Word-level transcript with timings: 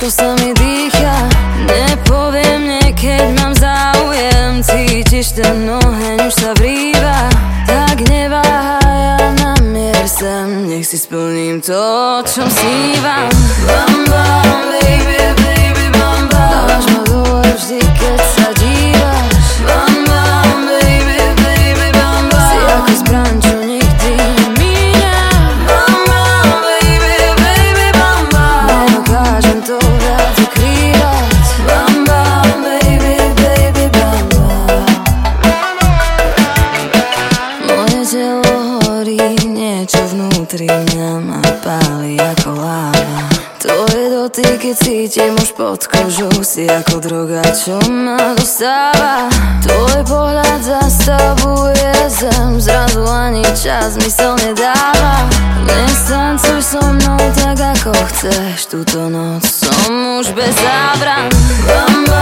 ťažko 0.00 0.16
sa 0.16 0.32
mi 0.40 0.56
dýcha. 0.56 1.16
Nepoviem 1.68 2.60
nie, 2.64 2.88
keď 2.96 3.36
mám 3.36 3.52
záujem. 3.52 4.64
Cítiš 4.64 5.36
ten 5.36 5.68
oheň, 5.68 6.24
už 6.24 6.34
sa 6.40 6.56
vrýva. 6.56 7.28
Tak 7.68 8.08
neváhaj 8.08 8.80
a 9.20 9.28
namier 9.44 10.08
sem. 10.08 10.72
Nech 10.72 10.88
si 10.88 10.96
splním 10.96 11.60
to, 11.60 12.24
čo 12.24 12.48
snívam 12.48 13.49
mňa 40.68 41.10
ma 41.24 41.40
páli 41.64 42.20
ako 42.20 42.52
láva 42.58 43.30
Tvoje 43.60 44.08
dotyky 44.08 44.72
cítim 44.72 45.36
už 45.36 45.52
pod 45.52 45.84
kožou 45.84 46.32
Si 46.40 46.64
ako 46.64 46.96
droga, 46.96 47.44
čo 47.52 47.76
ma 47.92 48.32
dostáva. 48.32 49.28
Tvoj 49.60 50.00
pohľad 50.08 50.60
zastavuje 50.64 51.92
zem 52.08 52.56
Zrazu 52.56 53.04
ani 53.04 53.44
čas 53.52 54.00
mysel 54.00 54.32
nedáva. 54.40 55.28
Nestancuj 55.68 56.60
so 56.64 56.80
mnou 56.80 57.20
tak 57.36 57.60
ako 57.60 57.92
chceš 58.16 58.72
Túto 58.72 59.12
noc 59.12 59.44
som 59.44 60.24
už 60.24 60.32
bez 60.32 60.56
zábran. 60.56 61.28
Bam, 61.68 62.19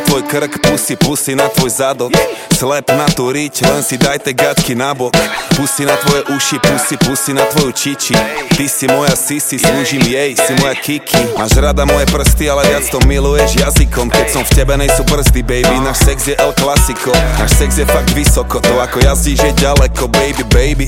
na 0.00 0.06
tvoj 0.06 0.22
krk, 0.22 0.64
pusy, 0.64 0.96
pusy 0.96 1.36
na 1.36 1.48
tvoj 1.52 1.70
zadok. 1.70 2.12
Slep 2.56 2.88
na 2.96 3.04
tú 3.12 3.28
riť, 3.28 3.68
len 3.68 3.84
si 3.84 3.96
dajte 3.96 4.32
gatky 4.36 4.76
nabok 4.76 5.16
Pusy 5.56 5.84
na 5.84 5.96
tvoje 5.96 6.24
uši, 6.32 6.56
pusy, 6.60 6.96
pusy 6.96 7.32
na 7.36 7.44
tvoju 7.44 7.72
čiči. 7.72 8.16
Ty 8.56 8.64
si 8.68 8.88
moja 8.88 9.12
sisi, 9.16 9.60
slúžim 9.60 10.00
jej, 10.00 10.32
si 10.36 10.52
moja 10.60 10.72
kiki. 10.76 11.36
Máš 11.36 11.60
rada 11.60 11.84
moje 11.84 12.08
prsty, 12.08 12.48
ale 12.48 12.64
viac 12.68 12.88
to 12.88 12.96
miluješ 13.04 13.60
jazykom. 13.60 14.08
Keď 14.08 14.26
som 14.32 14.42
v 14.44 14.52
tebe, 14.56 14.72
nejsú 14.80 15.04
brzdy, 15.04 15.44
baby 15.44 15.76
Náš 15.84 16.08
sex 16.08 16.32
je 16.32 16.34
El 16.40 16.52
Clasico, 16.56 17.12
náš 17.12 17.60
sex 17.60 17.76
je 17.76 17.84
fakt 17.84 18.12
vysoko 18.16 18.60
To 18.60 18.80
ako 18.80 19.04
jazdíš 19.04 19.40
je 19.40 19.52
ďaleko, 19.60 20.08
baby, 20.08 20.44
baby 20.48 20.86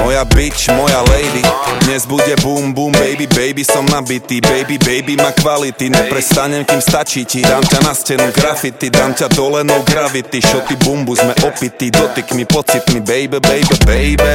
moja 0.00 0.24
bitch, 0.24 0.68
moja 0.74 1.00
lady. 1.12 1.42
Dnes 1.84 2.06
bude 2.06 2.36
boom 2.42 2.74
boom 2.74 2.92
baby 2.92 3.26
baby 3.26 3.64
Som 3.64 3.86
nabitý. 3.86 4.40
Baby 4.40 4.78
baby 4.78 5.16
má 5.16 5.32
kvality 5.32 5.90
Neprestanem 5.90 6.64
kým 6.64 6.80
stačí 6.80 7.24
ti. 7.24 7.44
Dám 7.44 7.62
ťa 7.62 7.80
na 7.84 7.94
stenu 7.94 8.19
graffiti 8.28 8.92
Dám 8.92 9.16
ťa 9.16 9.32
dole 9.32 9.64
no 9.64 9.80
gravity. 9.88 10.44
Šoty 10.44 10.76
bumbu 10.84 11.16
sme 11.16 11.32
opití 11.48 11.88
Dotykmi 11.88 12.44
pocitmi 12.44 13.00
baby 13.00 13.40
baby 13.40 13.76
baby. 13.88 14.34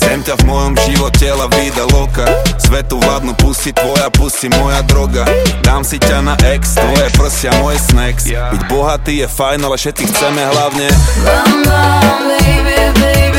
Chcem 0.00 0.24
ťa 0.24 0.40
v 0.40 0.42
mojom 0.48 0.74
živote, 0.88 1.26
la 1.36 1.52
vida 1.52 1.84
loka 1.92 2.24
Svetu 2.56 2.96
vládnu 3.00 3.32
pusy, 3.36 3.72
tvoja 3.72 4.08
pusy, 4.12 4.48
moja 4.52 4.84
droga. 4.84 5.24
Dám 5.64 5.84
si 5.84 5.96
ťa 5.96 6.20
na 6.20 6.36
ex, 6.52 6.76
tvoje 6.76 7.08
prsia, 7.16 7.48
moje 7.64 7.80
snacks. 7.80 8.28
Byť 8.28 8.62
bohatý 8.68 9.24
je 9.24 9.28
fajn, 9.28 9.64
ale 9.64 9.76
všetci 9.80 10.04
chceme 10.04 10.42
hlavne. 10.44 10.86
Bam, 11.24 11.64
bam, 11.64 12.28
baby, 12.28 12.76
baby, 13.00 13.37